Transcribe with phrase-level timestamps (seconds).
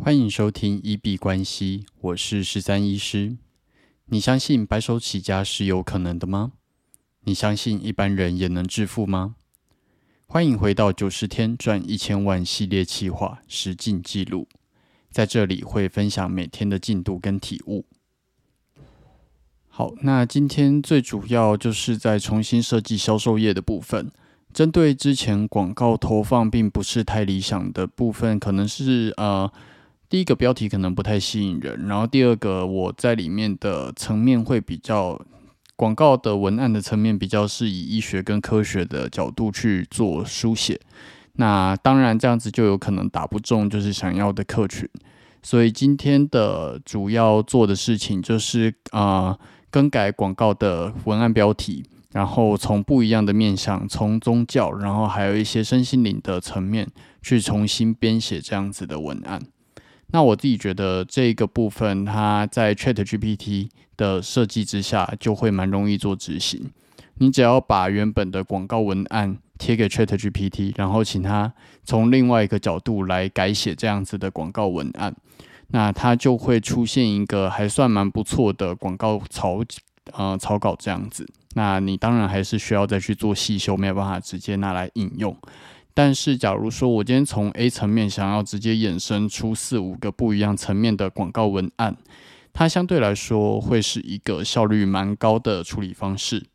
[0.00, 3.36] 欢迎收听一币关系，我是十三医师。
[4.06, 6.52] 你相信白手起家是有可能的吗？
[7.24, 9.34] 你相信一般人也能致富吗？
[10.26, 14.48] 欢迎回到九十天赚一千万系列企划实进记录，
[15.10, 17.84] 在这里会分享每天的进度跟体悟。
[19.68, 24.10] 好，那今天最主要就是在重新设计销售页的部分。
[24.54, 29.52] 针对之前广告投放并不是太理想的部分，可能是呃
[30.08, 35.20] 第一个标题可能不太吸引人，然后第二个我在里面的层面会比较
[35.76, 40.80] 广告的文案的层面比较是以医学跟科学的角度去做书写，
[41.34, 44.88] 那当然这样子就有可能打不中就是想要的客群，
[45.42, 49.38] 所以今天的主要做的事情就是啊
[49.70, 51.84] 更改广告的文案标题。
[52.12, 56.88] 然后从不一样的面向，从宗教，然后还有一些身心灵的层面，
[57.20, 59.38] 去重新编写这样子的文案。
[60.10, 66.70] 那我自己觉得这个部分，它在 Chat GPT 的设计之下，就会蛮容易做执行。
[67.18, 71.52] 你只要把原本的广告文案贴给 Chat GPT，然后请它
[71.84, 75.14] 从另外一个角度来改写这样子的广告文案，
[75.68, 79.58] 那它就会出现一个还算蛮不错的广告草
[80.12, 81.28] 呃草稿这样子。
[81.54, 85.36] 那你当然还是需要再去做细修，没有办法直接拿来引用。
[85.98, 91.96] 但是，假如说我今天从 A 层面想要直接衍生出四五个不一样层面的广告文案，
[92.52, 96.46] 它相对来说会是一个效率蛮高的处理方式。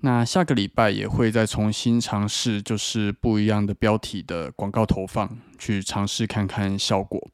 [0.00, 7.30] 那下个礼拜也会再重新尝试，就是不一样的标题的广告投放，去尝试看看效果。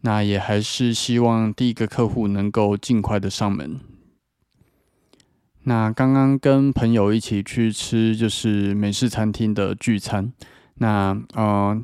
[0.00, 3.78] 那也还是希望第一个客户能够尽快的上门。
[5.64, 10.32] 那刚刚跟朋友一起去吃就是美式餐厅的聚餐，
[10.74, 11.82] 那呃，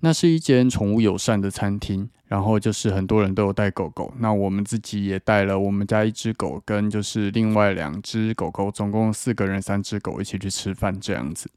[0.00, 11.50] 那是一间宠物友善的餐厅，然后就是很多人都有带狗狗，那我们自己也带了我们家一只狗跟就是另外两只狗狗，总共四个人三只狗一起去吃饭这样子，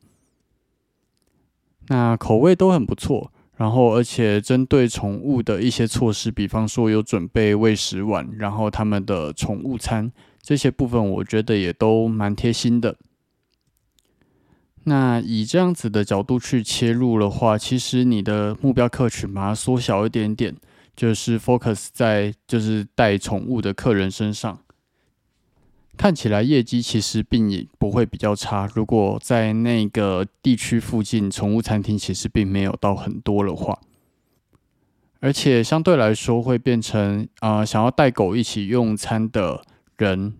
[1.87, 10.11] 那口味都很不错，然后而且针对宠物的一些措施，比方说有准备喂食碗，然后他们的宠物餐。
[10.41, 12.97] 这些部分我觉得也都蛮贴心的。
[14.83, 20.53] 那以这样子的角度去切入的话，其实你的目标客群把它缩小一点点，
[20.95, 24.59] 就是 focus 在就是带宠物的客人身上，
[25.97, 28.69] 看起来业绩其实并也不会比较差。
[28.73, 33.79] 如果在那个地区附近宠物餐厅其实并没有到很多的话，
[35.19, 39.63] 而且相对来说会变成啊想要带狗一起用餐的。
[39.95, 40.33] 人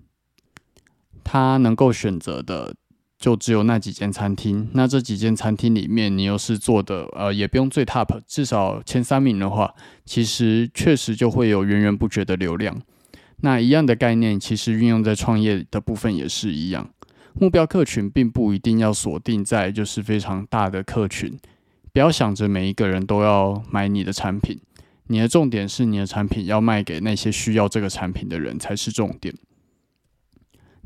[1.24, 2.76] 他能够选择的
[3.18, 12.82] 就只有那几间餐厅，那这几间餐厅里面，你又是做的呃，也不用最 top，至少前三名的话，其实确实就会有源源不绝的流量。
[13.46, 16.90] 那一样的概念，其实运用在创业的部分也是一样，
[17.34, 21.38] 目标客群并不一定要锁定在就是非常大的客群，
[21.92, 24.62] 不要想着每一个人都要买你的产品。
[25.08, 29.36] 你的重点是你的产品要卖给那些需要这个产品的人才是重点。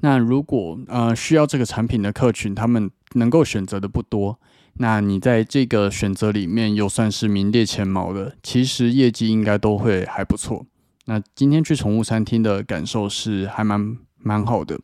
[0.02, 4.40] 那如果呃需要这个产品的客群，他们能够选择的不多，
[4.80, 10.66] 那你在这个选择里面又算是名列前茅的，其实业绩应该都会还不错。
[11.10, 14.78] 那今天去宠物餐厅的感受是还蛮蛮好的。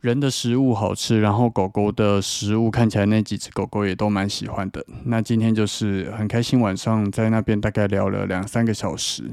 [0.00, 4.86] 人的食物好吃，然后狗狗的食物看起来那几只狗狗也都蛮喜欢的。
[5.04, 9.32] 那今天就是很开心，晚上在那边大概聊了两三个小时。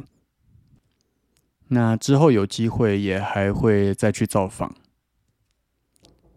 [1.67, 4.73] 那之后有机会也还会再去造访。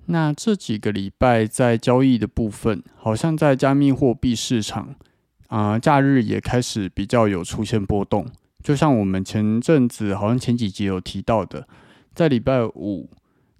[0.07, 4.95] 那这几个礼拜在交易的部分，好像在加密货币市场
[5.49, 8.27] 啊，假日也开始比较有出现波动。
[8.63, 11.67] 就像我们前阵子好像前几集有提到的，
[12.15, 13.09] 在礼拜五。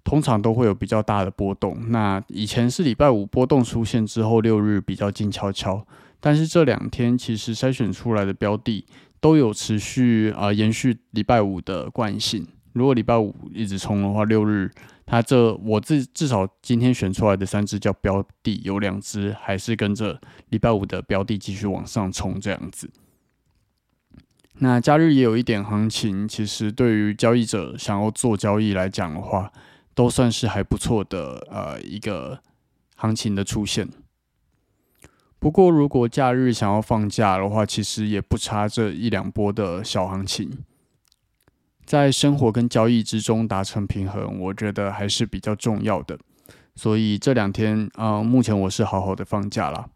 [0.03, 1.77] 通常都会有比较大的波动。
[1.89, 5.85] 那以前是礼拜五波动出现之后，六日比较静悄悄。
[6.19, 8.83] 但是这两天其实筛选出来的标的
[9.19, 12.45] 都有持续啊延续礼拜五的惯性。
[12.73, 14.71] 如果礼拜五一直冲的话，六日
[15.05, 20.19] 它这我至至少今天选出来的三只叫标的，有两只还是跟着
[20.49, 22.89] 礼拜五的标的继续往上冲这样子。
[24.61, 29.51] 那假日也有一点行情，其实对于交易者想要做交易来讲的话。
[29.93, 32.39] 都算是还不错的呃一个
[32.95, 33.89] 行情的出现。
[35.37, 40.49] 不过，如果假日想要放假的话，其实也不差这一两波的小行情。
[41.85, 46.17] 在生活跟交易之中达成平衡，我觉得还是比较重要的。
[46.73, 49.89] 所以这两天啊，目前我是好好的放假了。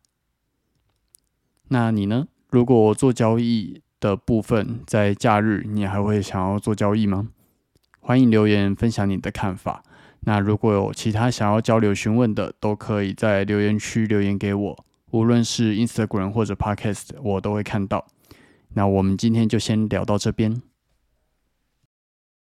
[1.69, 2.27] 那你呢？
[2.49, 7.29] 如果做交易的部分在假日，你还会想要做交易吗？
[7.99, 9.81] 欢迎留言分享你的看法。
[10.19, 18.05] 那如果有其他想要交流询问的，都可以在留言区留言给我，无论是 Instagram 或者 Podcast，我都会看到。
[18.75, 20.61] 那我们今天就先聊到这边。